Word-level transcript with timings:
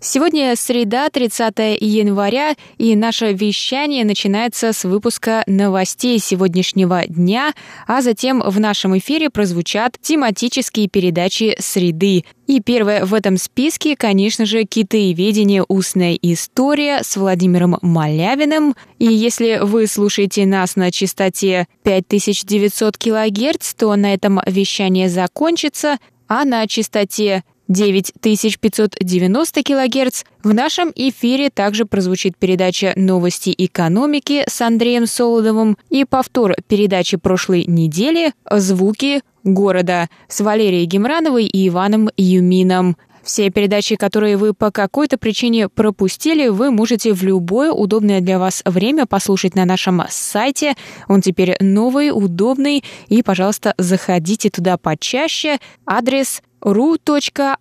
Сегодня 0.00 0.54
среда, 0.54 1.08
30 1.10 1.80
января, 1.80 2.54
и 2.78 2.94
наше 2.94 3.32
вещание 3.32 4.04
начинается 4.04 4.72
с 4.72 4.84
выпуска 4.84 5.42
новостей 5.48 6.20
сегодняшнего 6.20 7.04
дня, 7.08 7.52
а 7.88 8.00
затем 8.00 8.40
в 8.40 8.60
нашем 8.60 8.96
эфире 8.98 9.28
прозвучат 9.28 9.96
тематические 10.00 10.88
передачи 10.88 11.56
«Среды». 11.58 12.24
И 12.46 12.60
первое 12.60 13.04
в 13.04 13.12
этом 13.12 13.36
списке, 13.36 13.96
конечно 13.96 14.46
же, 14.46 14.62
«Китаеведение. 14.62 15.64
Устная 15.66 16.16
история» 16.22 17.02
с 17.02 17.16
Владимиром 17.16 17.78
Малявиным. 17.82 18.76
И 19.00 19.06
если 19.06 19.58
вы 19.60 19.88
слушаете 19.88 20.46
нас 20.46 20.76
на 20.76 20.92
частоте 20.92 21.66
5900 21.82 22.96
кГц, 22.96 23.74
то 23.74 23.96
на 23.96 24.14
этом 24.14 24.40
вещание 24.46 25.08
закончится, 25.08 25.98
а 26.28 26.44
на 26.44 26.68
частоте 26.68 27.42
9590 27.68 29.62
кГц. 29.62 30.24
В 30.42 30.54
нашем 30.54 30.90
эфире 30.94 31.50
также 31.50 31.84
прозвучит 31.84 32.36
передача 32.36 32.92
«Новости 32.96 33.54
экономики» 33.56 34.44
с 34.48 34.60
Андреем 34.60 35.06
Солодовым 35.06 35.76
и 35.90 36.04
повтор 36.04 36.56
передачи 36.66 37.16
прошлой 37.16 37.64
недели 37.66 38.32
«Звуки 38.50 39.20
города» 39.44 40.08
с 40.28 40.40
Валерией 40.40 40.86
Гемрановой 40.86 41.46
и 41.46 41.68
Иваном 41.68 42.08
Юмином. 42.16 42.96
Все 43.28 43.50
передачи, 43.50 43.96
которые 43.96 44.38
вы 44.38 44.54
по 44.54 44.70
какой-то 44.70 45.18
причине 45.18 45.68
пропустили, 45.68 46.48
вы 46.48 46.70
можете 46.70 47.12
в 47.12 47.22
любое 47.22 47.70
удобное 47.70 48.22
для 48.22 48.38
вас 48.38 48.62
время 48.64 49.04
послушать 49.04 49.54
на 49.54 49.66
нашем 49.66 50.02
сайте. 50.08 50.76
Он 51.08 51.20
теперь 51.20 51.54
новый, 51.60 52.10
удобный, 52.10 52.82
и, 53.08 53.22
пожалуйста, 53.22 53.74
заходите 53.76 54.48
туда 54.48 54.78
почаще. 54.78 55.58
Адрес 55.84 56.40
ru.rti.org.tw. 56.60 57.54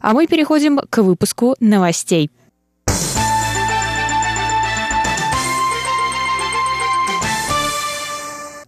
А 0.00 0.12
мы 0.12 0.26
переходим 0.26 0.78
к 0.90 1.02
выпуску 1.02 1.54
новостей. 1.60 2.30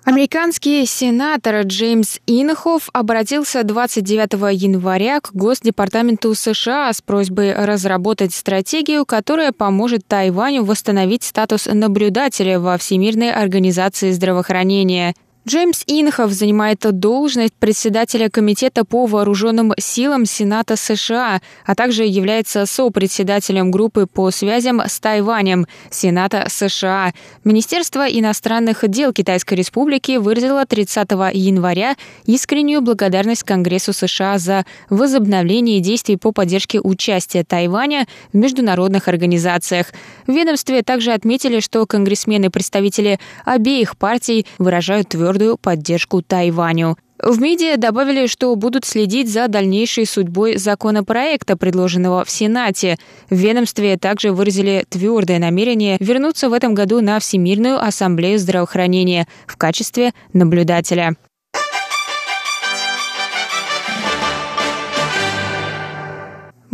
Американский 0.08 0.86
сенатор 0.86 1.60
Джеймс 1.66 2.18
Инхоф 2.26 2.88
обратился 2.94 3.62
29 3.62 4.58
января 4.58 5.20
к 5.20 5.34
Госдепартаменту 5.34 6.34
США 6.34 6.90
с 6.90 7.02
просьбой 7.02 7.52
разработать 7.52 8.32
стратегию, 8.32 9.04
которая 9.04 9.52
поможет 9.52 10.06
Тайваню 10.06 10.64
восстановить 10.64 11.24
статус 11.24 11.66
наблюдателя 11.70 12.58
во 12.58 12.78
Всемирной 12.78 13.30
организации 13.30 14.10
здравоохранения– 14.10 15.14
Джеймс 15.48 15.82
Инхов 15.86 16.30
занимает 16.32 16.80
должность 16.80 17.54
председателя 17.54 18.28
Комитета 18.28 18.84
по 18.84 19.06
вооруженным 19.06 19.72
силам 19.78 20.26
Сената 20.26 20.76
США, 20.76 21.40
а 21.64 21.74
также 21.74 22.04
является 22.04 22.66
сопредседателем 22.66 23.70
группы 23.70 24.04
по 24.04 24.30
связям 24.30 24.82
с 24.86 25.00
Тайванем 25.00 25.66
Сената 25.88 26.44
США. 26.50 27.14
Министерство 27.44 28.06
иностранных 28.06 28.86
дел 28.90 29.14
Китайской 29.14 29.54
Республики 29.54 30.18
выразило 30.18 30.66
30 30.66 31.10
января 31.32 31.96
искреннюю 32.26 32.82
благодарность 32.82 33.44
Конгрессу 33.44 33.94
США 33.94 34.36
за 34.36 34.66
возобновление 34.90 35.80
действий 35.80 36.18
по 36.18 36.30
поддержке 36.30 36.78
участия 36.78 37.42
Тайваня 37.42 38.06
в 38.34 38.36
международных 38.36 39.08
организациях. 39.08 39.86
В 40.26 40.32
ведомстве 40.32 40.82
также 40.82 41.12
отметили, 41.12 41.60
что 41.60 41.86
конгрессмены-представители 41.86 43.18
обеих 43.46 43.96
партий 43.96 44.46
выражают 44.58 45.08
твердую 45.08 45.37
твердую 45.38 45.56
поддержку 45.56 46.20
Тайваню. 46.20 46.96
В 47.20 47.40
МИДе 47.40 47.76
добавили, 47.76 48.26
что 48.26 48.54
будут 48.54 48.84
следить 48.84 49.28
за 49.28 49.48
дальнейшей 49.48 50.06
судьбой 50.06 50.56
законопроекта, 50.56 51.56
предложенного 51.56 52.24
в 52.24 52.30
Сенате. 52.30 52.96
В 53.28 53.34
ведомстве 53.34 53.96
также 53.96 54.32
выразили 54.32 54.84
твердое 54.88 55.38
намерение 55.38 55.96
вернуться 56.00 56.48
в 56.48 56.52
этом 56.52 56.74
году 56.74 57.00
на 57.00 57.18
Всемирную 57.18 57.82
ассамблею 57.82 58.38
здравоохранения 58.38 59.26
в 59.46 59.56
качестве 59.56 60.12
наблюдателя. 60.32 61.16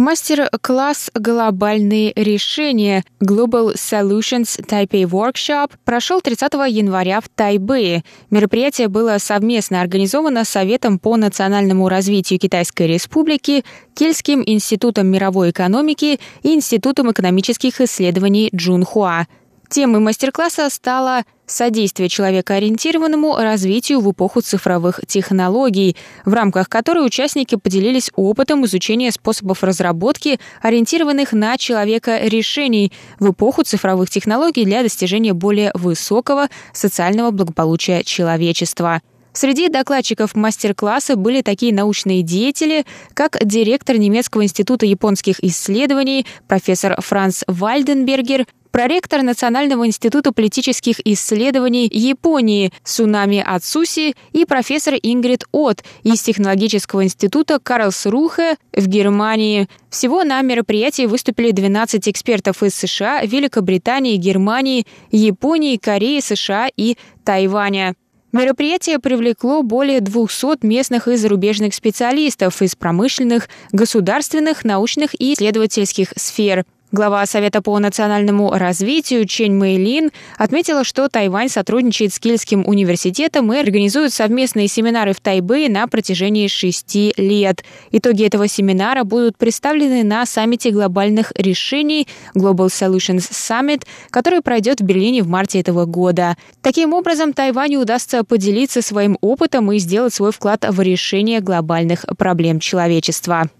Мастер-класс 0.04 1.10
«Глобальные 1.14 2.12
решения» 2.14 3.04
Global 3.22 3.74
Solutions 3.74 4.60
Taipei 4.62 5.04
Workshop 5.04 5.70
прошел 5.86 6.20
30 6.20 6.52
января 6.68 7.22
в 7.22 7.30
Тайбэе. 7.30 8.04
Мероприятие 8.28 8.88
было 8.88 9.16
совместно 9.16 9.80
организовано 9.80 10.44
Советом 10.44 10.98
по 10.98 11.16
национальному 11.16 11.88
развитию 11.88 12.38
Китайской 12.38 12.86
Республики, 12.86 13.64
Кельтским 13.94 14.42
институтом 14.44 15.06
мировой 15.06 15.52
экономики 15.52 16.20
и 16.42 16.54
Институтом 16.54 17.10
экономических 17.10 17.80
исследований 17.80 18.50
Джунхуа. 18.54 19.26
Темой 19.74 19.98
мастер-класса 19.98 20.70
стала 20.70 21.24
содействие 21.46 22.08
человекоориентированному 22.08 23.34
развитию 23.34 23.98
в 23.98 24.12
эпоху 24.12 24.40
цифровых 24.40 25.00
технологий, 25.04 25.96
в 26.24 26.32
рамках 26.32 26.68
которой 26.68 27.04
участники 27.04 27.56
поделились 27.56 28.12
опытом 28.14 28.64
изучения 28.66 29.10
способов 29.10 29.64
разработки, 29.64 30.38
ориентированных 30.62 31.32
на 31.32 31.58
человека 31.58 32.20
решений 32.20 32.92
в 33.18 33.32
эпоху 33.32 33.64
цифровых 33.64 34.10
технологий 34.10 34.64
для 34.64 34.84
достижения 34.84 35.32
более 35.32 35.72
высокого 35.74 36.50
социального 36.72 37.32
благополучия 37.32 38.04
человечества. 38.04 39.02
Среди 39.34 39.68
докладчиков 39.68 40.36
мастер-класса 40.36 41.16
были 41.16 41.42
такие 41.42 41.74
научные 41.74 42.22
деятели, 42.22 42.86
как 43.14 43.36
директор 43.44 43.98
Немецкого 43.98 44.44
института 44.44 44.86
японских 44.86 45.42
исследований 45.42 46.24
профессор 46.46 47.00
Франц 47.00 47.42
Вальденбергер, 47.48 48.46
проректор 48.70 49.22
Национального 49.22 49.88
института 49.88 50.30
политических 50.30 51.04
исследований 51.04 51.90
Японии 51.92 52.72
Сунами 52.84 53.42
Ацуси 53.44 54.14
и 54.32 54.44
профессор 54.44 54.94
Ингрид 55.02 55.44
От 55.50 55.82
из 56.04 56.22
Технологического 56.22 57.02
института 57.02 57.58
Карлсрухе 57.58 58.56
в 58.72 58.86
Германии. 58.86 59.68
Всего 59.90 60.22
на 60.22 60.40
мероприятии 60.42 61.06
выступили 61.06 61.50
12 61.50 62.08
экспертов 62.08 62.62
из 62.62 62.76
США, 62.76 63.22
Великобритании, 63.24 64.16
Германии, 64.16 64.86
Японии, 65.10 65.76
Кореи, 65.76 66.20
США 66.20 66.68
и 66.76 66.96
Тайваня. 67.24 67.96
Мероприятие 68.34 68.98
привлекло 68.98 69.62
более 69.62 70.00
200 70.00 70.66
местных 70.66 71.06
и 71.06 71.14
зарубежных 71.14 71.72
специалистов 71.72 72.62
из 72.62 72.74
промышленных, 72.74 73.48
государственных, 73.70 74.64
научных 74.64 75.14
и 75.14 75.34
исследовательских 75.34 76.12
сфер. 76.16 76.64
Глава 76.94 77.26
Совета 77.26 77.60
по 77.60 77.76
национальному 77.80 78.52
развитию 78.52 79.26
Чень 79.26 79.54
Мэйлин 79.54 80.12
отметила, 80.38 80.84
что 80.84 81.08
Тайвань 81.08 81.48
сотрудничает 81.48 82.14
с 82.14 82.20
Кильским 82.20 82.62
университетом 82.64 83.52
и 83.52 83.58
организует 83.58 84.12
совместные 84.12 84.68
семинары 84.68 85.12
в 85.12 85.18
Тайбэе 85.18 85.68
на 85.68 85.88
протяжении 85.88 86.46
шести 86.46 87.12
лет. 87.16 87.64
Итоги 87.90 88.24
этого 88.24 88.46
семинара 88.46 89.02
будут 89.02 89.36
представлены 89.36 90.04
на 90.04 90.24
саммите 90.24 90.70
глобальных 90.70 91.32
решений 91.34 92.06
Global 92.32 92.68
Solutions 92.68 93.28
Summit, 93.28 93.82
который 94.10 94.40
пройдет 94.40 94.80
в 94.80 94.84
Берлине 94.84 95.24
в 95.24 95.26
марте 95.26 95.58
этого 95.58 95.86
года. 95.86 96.36
Таким 96.62 96.94
образом, 96.94 97.32
Тайваню 97.32 97.80
удастся 97.80 98.22
поделиться 98.22 98.82
своим 98.82 99.18
опытом 99.20 99.72
и 99.72 99.78
сделать 99.78 100.14
свой 100.14 100.30
вклад 100.30 100.64
в 100.68 100.80
решение 100.80 101.40
глобальных 101.40 102.04
проблем 102.16 102.60
человечества. 102.60 103.50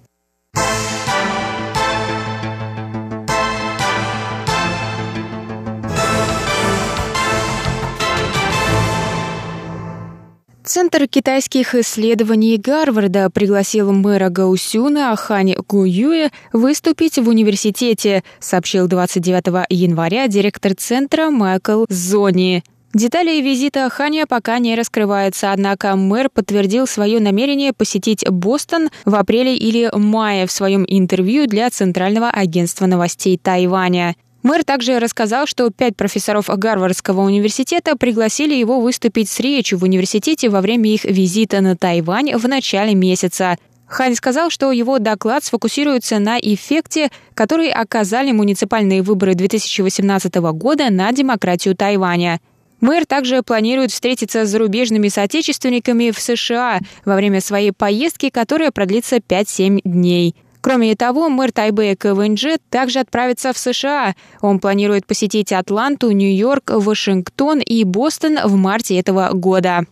Центр 10.75 11.07
китайских 11.07 11.77
исследований 11.77 12.57
Гарварда 12.59 13.31
пригласил 13.31 13.93
мэра 13.93 14.29
Гаусюна 14.29 15.13
Ахань 15.13 15.55
Гуюэ 15.69 16.31
выступить 16.53 17.17
в 17.17 17.29
университете, 17.29 18.25
сообщил 18.41 18.89
29 18.89 19.69
января 19.69 20.27
директор 20.27 20.75
центра 20.75 21.31
Майкл 21.31 21.85
Зони. 21.89 22.65
Детали 22.93 23.41
визита 23.41 23.89
Ханя 23.89 24.27
пока 24.27 24.59
не 24.59 24.75
раскрываются, 24.75 25.53
однако 25.53 25.95
мэр 25.95 26.29
подтвердил 26.29 26.89
свое 26.89 27.21
намерение 27.21 27.73
посетить 27.73 28.29
Бостон 28.29 28.89
в 29.05 29.15
апреле 29.15 29.57
или 29.57 29.89
мае 29.97 30.45
в 30.49 30.51
своем 30.51 30.85
интервью 30.89 31.47
для 31.47 31.71
Центрального 31.71 32.31
агентства 32.31 32.87
новостей 32.87 33.39
Тайваня. 33.41 34.17
Мэр 34.45 34.63
также 34.63 34.99
рассказал, 34.99 35.47
что 35.47 35.71
пять 35.71 35.97
профессоров 35.97 36.49
Гарвардского 36.49 37.23
университета 37.23 37.97
пригласили 37.97 38.55
его 38.55 38.79
выступить 38.79 39.31
с 39.31 39.41
речью 39.41 39.79
в 39.79 39.85
университете 39.85 40.51
во 40.51 40.61
время 40.61 40.93
их 40.93 41.05
визита 41.05 41.63
на 41.63 41.77
Тайвань 41.79 42.37
в 42.37 42.47
начале 42.47 42.95
месяца. 42.95 43.57
Хань 43.87 44.15
сказал, 44.15 44.51
что 44.51 44.71
его 44.71 44.99
доклад 44.99 45.45
сфокусируется 45.45 46.19
на 46.19 46.39
эффекте, 46.39 47.11
который 47.35 47.71
оказали 47.71 48.33
муниципальные 48.33 49.01
выборы 49.01 49.35
2018 49.35 50.35
года 50.35 50.91
на 50.91 51.11
демократию 51.11 51.75
Тайваня– 51.75 52.39
Мэр 52.85 53.07
также 53.07 53.43
планирует 53.43 53.93
встретиться 53.93 54.45
с 54.45 54.51
зарубежными 54.51 55.09
соотечественниками 55.09 56.11
в 56.11 56.21
США 56.21 56.81
во 57.07 57.17
время 57.17 57.41
своей 57.41 57.73
поездки, 57.73 58.29
которая 58.29 58.73
продлится 58.73 59.17
5-7 59.17 59.81
дней. 59.85 60.35
Кроме 60.65 60.95
того, 60.97 61.29
мэр 61.29 61.53
Тайбэя 61.53 61.95
КВНЖ 61.95 62.57
также 62.71 63.01
отправится 63.01 63.53
в 63.53 63.59
США. 63.59 64.15
Он 64.41 64.59
планирует 64.59 65.07
посетить 65.07 65.53
Атланту, 65.53 66.11
Нью-Йорк, 66.11 66.71
Вашингтон 66.71 67.61
и 67.61 67.85
Бостон 67.85 68.39
в 68.43 68.57
марте 68.57 68.99
этого 68.99 69.29
года. 69.35 69.85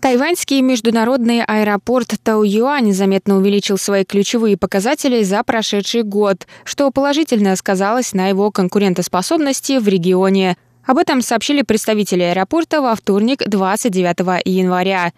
Тайваньский 0.00 0.60
международный 0.60 1.44
аэропорт 1.44 2.14
Тау-Юань 2.20 2.92
заметно 2.92 3.36
увеличил 3.36 3.78
свои 3.78 4.04
ключевые 4.04 4.56
показатели 4.56 5.22
за 5.22 5.44
прошедший 5.44 6.02
год, 6.02 6.48
что 6.64 6.90
положительно 6.90 7.54
сказалось 7.54 8.12
на 8.12 8.26
его 8.26 8.50
конкурентоспособности 8.50 9.78
в 9.78 9.86
регионе. 9.86 10.56
Об 10.84 10.98
этом 10.98 11.22
сообщили 11.22 11.62
представители 11.62 12.24
аэропорта 12.24 12.80
во 12.80 12.96
вторник, 12.96 13.44
29 13.46 14.42
января. 14.46 15.12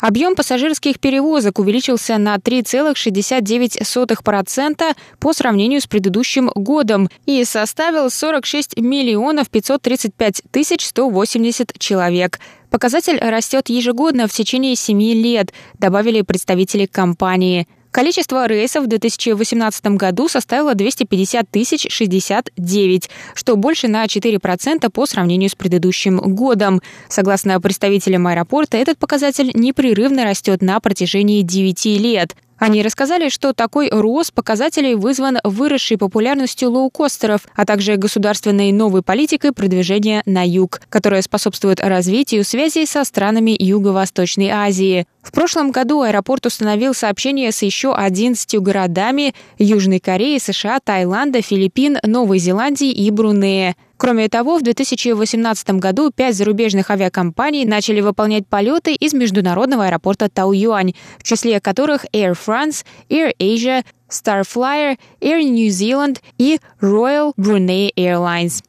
Объем 0.00 0.34
пассажирских 0.34 0.98
перевозок 0.98 1.58
увеличился 1.58 2.16
на 2.16 2.36
3,69% 2.36 4.96
по 5.18 5.34
сравнению 5.34 5.82
с 5.82 5.86
предыдущим 5.86 6.50
годом 6.54 7.10
и 7.26 7.44
составил 7.44 8.08
46 8.10 8.78
миллионов 8.78 9.50
535 9.50 10.44
тысяч 10.50 10.86
180 10.86 11.78
человек. 11.78 12.40
Показатель 12.70 13.18
растет 13.18 13.68
ежегодно 13.68 14.26
в 14.26 14.32
течение 14.32 14.74
семи 14.74 15.12
лет, 15.12 15.52
добавили 15.78 16.22
представители 16.22 16.86
компании. 16.86 17.68
Количество 17.90 18.46
рейсов 18.46 18.84
в 18.84 18.86
2018 18.86 19.86
году 19.96 20.28
составило 20.28 20.74
250 20.74 21.50
тысяч 21.50 21.86
69, 21.90 23.10
что 23.34 23.56
больше 23.56 23.88
на 23.88 24.04
4% 24.04 24.88
по 24.90 25.06
сравнению 25.06 25.50
с 25.50 25.56
предыдущим 25.56 26.18
годом. 26.18 26.80
Согласно 27.08 27.60
представителям 27.60 28.28
аэропорта, 28.28 28.76
этот 28.76 28.98
показатель 28.98 29.50
непрерывно 29.54 30.24
растет 30.24 30.62
на 30.62 30.78
протяжении 30.78 31.42
9 31.42 31.84
лет. 32.00 32.36
Они 32.60 32.82
рассказали, 32.82 33.30
что 33.30 33.54
такой 33.54 33.88
рост 33.88 34.34
показателей 34.34 34.94
вызван 34.94 35.38
выросшей 35.42 35.96
популярностью 35.96 36.70
лоукостеров, 36.70 37.40
а 37.56 37.64
также 37.64 37.96
государственной 37.96 38.70
новой 38.70 39.02
политикой 39.02 39.52
продвижения 39.52 40.22
на 40.26 40.46
юг, 40.46 40.82
которая 40.90 41.22
способствует 41.22 41.80
развитию 41.80 42.44
связей 42.44 42.84
со 42.84 43.04
странами 43.04 43.56
Юго-Восточной 43.58 44.50
Азии. 44.50 45.06
В 45.22 45.32
прошлом 45.32 45.70
году 45.70 46.02
аэропорт 46.02 46.44
установил 46.44 46.92
сообщение 46.92 47.50
с 47.50 47.62
еще 47.62 47.94
11 47.94 48.60
городами 48.60 49.34
Южной 49.58 49.98
Кореи, 49.98 50.36
США, 50.36 50.80
Таиланда, 50.84 51.40
Филиппин, 51.40 51.98
Новой 52.02 52.38
Зеландии 52.38 52.90
и 52.90 53.10
Брунея. 53.10 53.74
Кроме 54.00 54.30
того, 54.30 54.56
в 54.56 54.62
2018 54.62 55.72
году 55.72 56.10
пять 56.10 56.34
зарубежных 56.34 56.90
авиакомпаний 56.90 57.66
начали 57.66 58.00
выполнять 58.00 58.46
полеты 58.46 58.94
из 58.94 59.12
международного 59.12 59.84
аэропорта 59.84 60.30
Тау-Юань, 60.30 60.94
в 61.18 61.22
числе 61.22 61.60
которых 61.60 62.06
Air 62.14 62.32
France, 62.32 62.86
Air 63.10 63.34
Asia, 63.38 63.84
Starflyer, 64.08 64.96
Air 65.20 65.42
New 65.42 65.68
Zealand 65.68 66.22
и 66.38 66.60
Royal 66.80 67.32
Brunei 67.36 67.90
Airlines. 67.94 68.62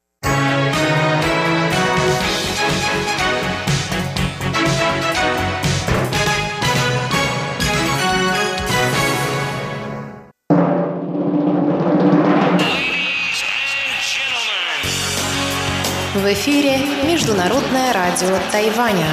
Эфире 16.42 16.80
Международное 17.08 17.94
радио 17.94 18.36
Тайваня. 18.52 19.06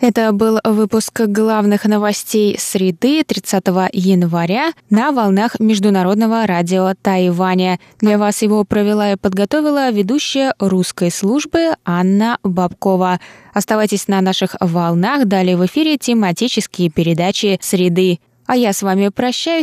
Это 0.00 0.32
был 0.32 0.58
выпуск 0.64 1.20
главных 1.20 1.84
новостей 1.84 2.56
среды 2.58 3.22
30 3.22 3.64
января 3.92 4.72
на 4.88 5.12
волнах 5.12 5.60
Международного 5.60 6.44
радио 6.48 6.94
Тайваня. 7.00 7.78
Для 8.00 8.18
вас 8.18 8.42
его 8.42 8.64
провела 8.64 9.12
и 9.12 9.16
подготовила 9.16 9.92
ведущая 9.92 10.54
русской 10.58 11.12
службы 11.12 11.76
Анна 11.84 12.38
Бабкова. 12.42 13.20
Оставайтесь 13.54 14.08
на 14.08 14.20
наших 14.20 14.56
волнах, 14.58 15.26
далее 15.26 15.56
в 15.56 15.64
эфире 15.66 15.96
тематические 15.96 16.90
передачи 16.90 17.56
среды. 17.62 18.18
А 18.50 18.56
я 18.56 18.72
с 18.72 18.82
вами 18.82 19.10
прощаюсь 19.10 19.58